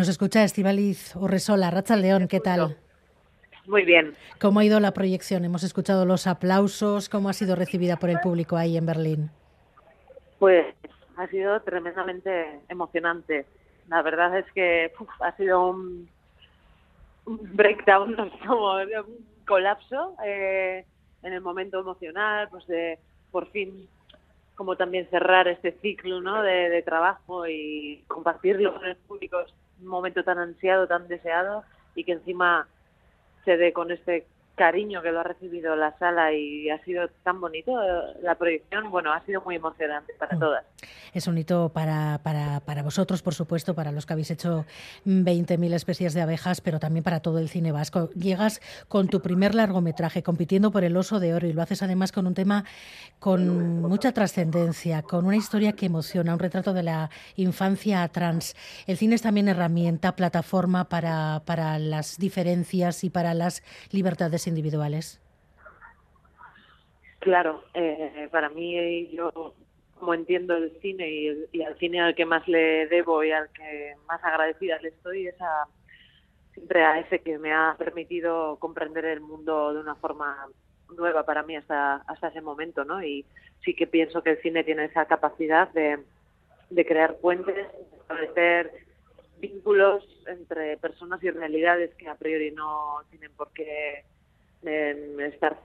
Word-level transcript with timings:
Nos 0.00 0.08
escucha 0.08 0.42
Estivaliz 0.42 1.14
Urresola, 1.14 1.70
Racha 1.70 1.94
León, 1.94 2.26
¿qué 2.26 2.40
tal? 2.40 2.78
Muy 3.66 3.84
bien. 3.84 4.14
¿Cómo 4.40 4.60
ha 4.60 4.64
ido 4.64 4.80
la 4.80 4.92
proyección? 4.92 5.44
Hemos 5.44 5.62
escuchado 5.62 6.06
los 6.06 6.26
aplausos. 6.26 7.10
¿Cómo 7.10 7.28
ha 7.28 7.34
sido 7.34 7.54
recibida 7.54 7.98
por 7.98 8.08
el 8.08 8.18
público 8.20 8.56
ahí 8.56 8.78
en 8.78 8.86
Berlín? 8.86 9.30
Pues 10.38 10.64
ha 11.18 11.26
sido 11.26 11.60
tremendamente 11.60 12.60
emocionante. 12.70 13.44
La 13.88 14.00
verdad 14.00 14.38
es 14.38 14.50
que 14.54 14.90
ha 15.20 15.36
sido 15.36 15.68
un, 15.68 16.08
breakdown, 17.26 18.16
como 18.46 18.76
un 18.76 19.44
colapso 19.46 20.16
eh, 20.24 20.86
en 21.22 21.32
el 21.34 21.42
momento 21.42 21.78
emocional, 21.78 22.48
pues 22.50 22.66
de 22.68 22.98
por 23.30 23.50
fin 23.50 23.86
como 24.54 24.76
también 24.76 25.08
cerrar 25.10 25.46
este 25.48 25.72
ciclo 25.72 26.22
¿no? 26.22 26.42
de, 26.42 26.82
trabajo 26.86 27.46
y 27.46 28.02
compartirlo 28.06 28.74
con 28.74 28.86
el 28.86 28.96
público 28.96 29.38
momento 29.90 30.24
tan 30.24 30.38
ansiado, 30.38 30.86
tan 30.86 31.08
deseado 31.08 31.64
y 31.94 32.04
que 32.04 32.12
encima 32.12 32.66
se 33.44 33.56
dé 33.56 33.72
con 33.72 33.90
este 33.90 34.26
cariño 34.60 35.00
que 35.00 35.10
lo 35.10 35.20
ha 35.20 35.22
recibido 35.22 35.74
la 35.74 35.96
sala 35.98 36.34
y 36.34 36.68
ha 36.68 36.84
sido 36.84 37.08
tan 37.24 37.40
bonito 37.40 37.72
la 38.20 38.34
proyección, 38.34 38.90
bueno, 38.90 39.10
ha 39.10 39.24
sido 39.24 39.40
muy 39.40 39.56
emocionante 39.56 40.12
para 40.18 40.36
mm. 40.36 40.38
todas. 40.38 40.66
Es 41.14 41.26
un 41.26 41.38
hito 41.38 41.70
para, 41.70 42.20
para, 42.22 42.60
para 42.60 42.82
vosotros, 42.82 43.22
por 43.22 43.32
supuesto, 43.32 43.74
para 43.74 43.90
los 43.90 44.04
que 44.04 44.12
habéis 44.12 44.30
hecho 44.30 44.66
20.000 45.06 45.72
especies 45.72 46.12
de 46.12 46.20
abejas, 46.20 46.60
pero 46.60 46.78
también 46.78 47.02
para 47.02 47.20
todo 47.20 47.38
el 47.38 47.48
cine 47.48 47.72
vasco. 47.72 48.10
Llegas 48.10 48.60
con 48.86 49.08
tu 49.08 49.22
primer 49.22 49.54
largometraje, 49.54 50.22
compitiendo 50.22 50.70
por 50.70 50.84
el 50.84 50.94
Oso 50.94 51.20
de 51.20 51.32
Oro, 51.32 51.46
y 51.46 51.54
lo 51.54 51.62
haces 51.62 51.82
además 51.82 52.12
con 52.12 52.26
un 52.26 52.34
tema 52.34 52.66
con 53.18 53.80
mucha 53.80 54.12
trascendencia, 54.12 55.00
con 55.00 55.24
una 55.24 55.36
historia 55.36 55.72
que 55.72 55.86
emociona, 55.86 56.34
un 56.34 56.38
retrato 56.38 56.74
de 56.74 56.82
la 56.82 57.08
infancia 57.36 58.06
trans. 58.08 58.54
El 58.86 58.98
cine 58.98 59.14
es 59.14 59.22
también 59.22 59.48
herramienta, 59.48 60.16
plataforma 60.16 60.90
para, 60.90 61.40
para 61.46 61.78
las 61.78 62.18
diferencias 62.18 63.04
y 63.04 63.10
para 63.10 63.32
las 63.32 63.62
libertades 63.90 64.49
individuales? 64.50 65.20
Claro, 67.20 67.64
eh, 67.74 68.28
para 68.30 68.48
mí 68.48 69.08
yo 69.08 69.54
como 69.98 70.14
entiendo 70.14 70.56
el 70.56 70.72
cine 70.80 71.08
y, 71.52 71.62
al 71.62 71.78
cine 71.78 72.00
al 72.00 72.14
que 72.14 72.24
más 72.24 72.48
le 72.48 72.86
debo 72.86 73.22
y 73.22 73.30
al 73.30 73.50
que 73.50 73.94
más 74.08 74.24
agradecida 74.24 74.78
le 74.80 74.88
estoy 74.88 75.26
es 75.28 75.36
siempre 76.54 76.82
a 76.82 76.98
ese 76.98 77.20
que 77.20 77.38
me 77.38 77.52
ha 77.52 77.76
permitido 77.78 78.56
comprender 78.58 79.04
el 79.04 79.20
mundo 79.20 79.74
de 79.74 79.80
una 79.80 79.94
forma 79.96 80.48
nueva 80.96 81.24
para 81.24 81.42
mí 81.42 81.54
hasta 81.54 81.96
hasta 82.06 82.28
ese 82.28 82.40
momento, 82.40 82.84
¿no? 82.84 83.02
Y 83.04 83.26
sí 83.62 83.74
que 83.74 83.86
pienso 83.86 84.22
que 84.22 84.30
el 84.30 84.42
cine 84.42 84.64
tiene 84.64 84.86
esa 84.86 85.04
capacidad 85.04 85.68
de, 85.68 86.02
de 86.70 86.86
crear 86.86 87.18
puentes, 87.18 87.54
de 87.54 87.96
establecer 88.00 88.72
vínculos 89.38 90.04
entre 90.26 90.78
personas 90.78 91.22
y 91.22 91.30
realidades 91.30 91.94
que 91.94 92.08
a 92.08 92.14
priori 92.14 92.50
no 92.50 93.02
tienen 93.10 93.32
por 93.32 93.52
qué 93.52 94.04
estar 94.62 95.58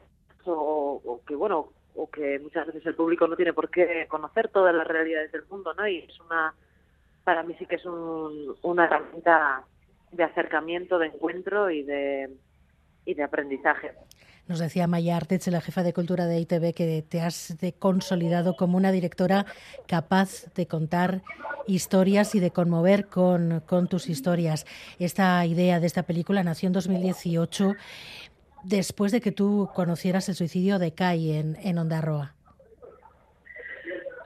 o, 0.45 1.21
que 1.27 1.35
bueno 1.35 1.69
o 1.95 2.09
que 2.09 2.39
muchas 2.39 2.67
veces 2.67 2.85
el 2.85 2.95
público 2.95 3.27
no 3.27 3.35
tiene 3.35 3.53
por 3.53 3.69
qué 3.69 4.05
conocer 4.09 4.49
todas 4.49 4.75
las 4.75 4.85
realidades 4.85 5.31
del 5.31 5.45
mundo, 5.49 5.73
¿no? 5.73 5.87
Y 5.87 5.99
es 5.99 6.19
una, 6.19 6.53
para 7.23 7.43
mí 7.43 7.55
sí 7.57 7.65
que 7.65 7.75
es 7.75 7.85
un, 7.85 8.55
una 8.63 8.85
herramienta 8.85 9.63
de 10.11 10.23
acercamiento, 10.23 10.99
de 10.99 11.07
encuentro 11.07 11.69
y 11.71 11.83
de, 11.83 12.29
y 13.05 13.13
de 13.13 13.23
aprendizaje. 13.23 13.93
Nos 14.47 14.59
decía 14.59 14.85
Maya 14.85 15.17
Artech, 15.17 15.47
la 15.47 15.61
jefa 15.61 15.81
de 15.81 15.93
cultura 15.93 16.27
de 16.27 16.39
ITV, 16.39 16.73
que 16.73 17.03
te 17.07 17.21
has 17.21 17.57
consolidado 17.79 18.55
como 18.55 18.77
una 18.77 18.91
directora 18.91 19.45
capaz 19.87 20.53
de 20.53 20.67
contar 20.67 21.23
historias 21.65 22.35
y 22.35 22.39
de 22.39 22.51
conmover 22.51 23.07
con, 23.07 23.63
con 23.65 23.87
tus 23.87 24.07
historias. 24.07 24.67
Esta 24.99 25.43
idea 25.47 25.79
de 25.79 25.87
esta 25.87 26.03
película 26.03 26.43
nació 26.43 26.67
en 26.67 26.73
2018 26.73 27.73
después 28.67 29.11
de 29.11 29.21
que 29.21 29.31
tú 29.31 29.69
conocieras 29.73 30.29
el 30.29 30.35
suicidio 30.35 30.79
de 30.79 30.93
Kai 30.93 31.31
en, 31.31 31.55
en 31.61 31.77
Ondarroa. 31.77 32.33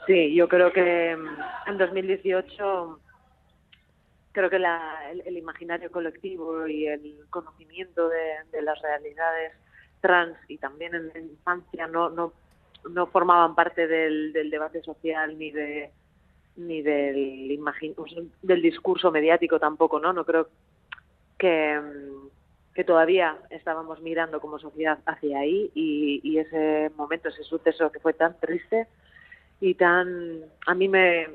Sí, 0.07 0.33
yo 0.33 0.47
creo 0.47 0.73
que 0.73 1.16
mm, 1.16 1.69
en 1.69 1.77
2018 1.77 3.00
creo 4.31 4.50
que 4.50 4.55
el, 4.55 5.38
imaginario 5.38 5.91
colectivo 5.91 6.67
y 6.67 6.88
el 6.88 7.25
conocimiento 7.29 8.09
de, 8.09 8.61
las 8.61 8.81
realidades 8.81 9.53
trans 10.01 10.38
y 10.47 10.57
también 10.57 10.95
en 10.95 11.09
la 11.09 11.19
infancia 11.19 11.88
no, 11.88 12.09
no, 12.09 12.33
no 12.89 13.07
formaban 13.07 13.53
parte 13.56 13.88
del, 13.88 14.31
del 14.33 14.50
debate 14.50 14.81
social 14.81 15.38
ni 15.38 15.51
de 15.51 15.91
ni 16.56 16.81
del 16.81 17.59
del 18.41 18.61
discurso 18.61 19.11
mediático 19.11 19.59
tampoco, 19.59 20.00
¿no? 20.00 20.11
No 20.11 20.25
creo 20.25 20.50
que, 21.38 21.79
mm, 21.79 22.28
que 22.79 22.85
todavía 22.85 23.38
estábamos 23.50 24.00
mirando 24.00 24.40
como 24.40 24.57
sociedad 24.57 25.00
hacia 25.06 25.40
ahí 25.40 25.69
y, 25.75 26.38
ese 26.38 26.90
momento, 26.95 27.28
ese 27.28 27.44
suceso 27.44 27.91
que 27.91 28.00
fue 28.00 28.13
tan 28.13 28.40
triste 28.40 28.88
y 29.59 29.73
tan 29.73 30.45
a 30.66 30.75
mí 30.75 30.88
me, 30.88 31.28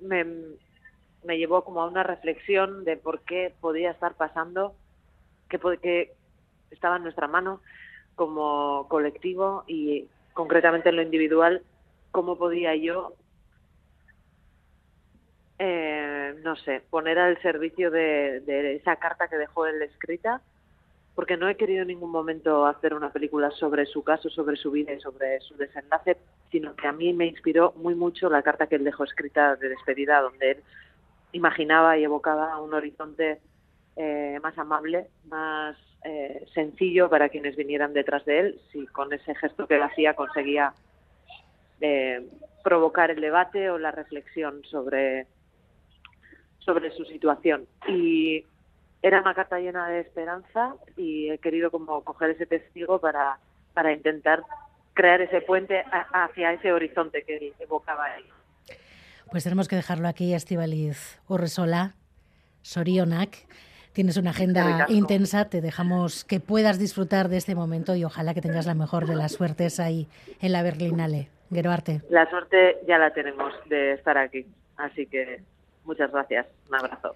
me, 0.00 1.36
llevó 1.36 1.64
como 1.64 1.82
a 1.82 1.86
una 1.86 2.02
reflexión 2.02 2.86
de 2.86 2.96
por 2.96 3.20
qué 3.20 3.52
podía 3.60 3.90
estar 3.90 4.14
pasando, 4.14 4.74
que, 5.50 5.58
que 5.82 6.14
estaba 6.70 6.96
en 6.96 7.02
nuestra 7.02 7.28
mano 7.28 7.60
como 8.14 8.88
colectivo 8.88 9.64
y 9.66 10.08
concretamente 10.32 10.88
en 10.88 10.96
lo 10.96 11.02
individual, 11.02 11.62
cómo 12.10 12.38
podía 12.38 12.74
yo, 12.74 13.12
eh, 15.58 16.36
no 16.42 16.56
sé, 16.56 16.82
poner 16.88 17.18
al 17.18 17.38
servicio 17.42 17.90
de 17.90 18.76
esa 18.76 18.96
carta 18.96 19.28
que 19.28 19.36
dejó 19.36 19.66
él 19.66 19.82
escrita 19.82 20.40
porque 21.16 21.38
no 21.38 21.48
he 21.48 21.56
querido 21.56 21.80
en 21.82 21.88
ningún 21.88 22.10
momento 22.10 22.66
hacer 22.66 22.92
una 22.92 23.10
película 23.10 23.50
sobre 23.52 23.86
su 23.86 24.04
caso, 24.04 24.28
sobre 24.28 24.56
su 24.56 24.70
vida 24.70 24.92
y 24.92 25.00
sobre 25.00 25.40
su 25.40 25.56
desenlace, 25.56 26.18
sino 26.52 26.76
que 26.76 26.86
a 26.86 26.92
mí 26.92 27.14
me 27.14 27.26
inspiró 27.26 27.72
muy 27.76 27.94
mucho 27.94 28.28
la 28.28 28.42
carta 28.42 28.66
que 28.66 28.76
él 28.76 28.84
dejó 28.84 29.04
escrita 29.04 29.56
de 29.56 29.70
despedida, 29.70 30.20
donde 30.20 30.50
él 30.52 30.62
imaginaba 31.32 31.96
y 31.96 32.04
evocaba 32.04 32.60
un 32.60 32.74
horizonte 32.74 33.40
eh, 33.96 34.38
más 34.42 34.58
amable, 34.58 35.06
más 35.24 35.78
eh, 36.04 36.44
sencillo 36.52 37.08
para 37.08 37.30
quienes 37.30 37.56
vinieran 37.56 37.94
detrás 37.94 38.26
de 38.26 38.38
él, 38.38 38.60
si 38.70 38.86
con 38.88 39.10
ese 39.10 39.34
gesto 39.36 39.66
que 39.66 39.76
él 39.76 39.82
hacía 39.84 40.12
conseguía 40.12 40.74
eh, 41.80 42.28
provocar 42.62 43.10
el 43.10 43.22
debate 43.22 43.70
o 43.70 43.78
la 43.78 43.90
reflexión 43.90 44.62
sobre 44.64 45.26
sobre 46.58 46.90
su 46.90 47.06
situación. 47.06 47.66
Y 47.88 48.44
era 49.02 49.20
una 49.20 49.34
carta 49.34 49.58
llena 49.58 49.88
de 49.88 50.00
esperanza 50.00 50.74
y 50.96 51.30
he 51.30 51.38
querido 51.38 51.70
como 51.70 52.02
coger 52.02 52.30
ese 52.30 52.46
testigo 52.46 52.98
para, 53.00 53.38
para 53.74 53.92
intentar 53.92 54.42
crear 54.94 55.20
ese 55.20 55.40
puente 55.42 55.84
hacia 56.12 56.52
ese 56.52 56.72
horizonte 56.72 57.22
que 57.22 57.52
evocaba 57.58 58.16
él. 58.16 58.24
Pues 59.30 59.44
tenemos 59.44 59.68
que 59.68 59.76
dejarlo 59.76 60.08
aquí, 60.08 60.34
Estivaliz 60.34 61.20
Urresola, 61.28 61.94
Sorionak. 62.62 63.36
Tienes 63.92 64.16
una 64.16 64.30
agenda 64.30 64.86
intensa, 64.88 65.48
te 65.48 65.60
dejamos 65.60 66.24
que 66.24 66.38
puedas 66.38 66.78
disfrutar 66.78 67.28
de 67.28 67.38
este 67.38 67.54
momento 67.54 67.94
y 67.94 68.04
ojalá 68.04 68.34
que 68.34 68.42
tengas 68.42 68.66
la 68.66 68.74
mejor 68.74 69.06
de 69.06 69.16
las 69.16 69.32
suertes 69.32 69.80
ahí 69.80 70.06
en 70.40 70.52
la 70.52 70.62
Berlinale. 70.62 71.28
Geroarte. 71.50 72.02
La 72.10 72.28
suerte 72.28 72.78
ya 72.86 72.98
la 72.98 73.12
tenemos 73.12 73.54
de 73.68 73.92
estar 73.92 74.18
aquí, 74.18 74.44
así 74.76 75.06
que 75.06 75.42
muchas 75.84 76.10
gracias. 76.10 76.46
Un 76.68 76.74
abrazo. 76.74 77.14